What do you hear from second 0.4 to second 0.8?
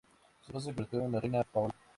Su esposa se